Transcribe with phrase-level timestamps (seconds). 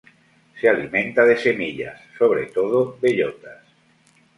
[0.59, 3.59] Se alimenta de semillas, sobre todo bellotas.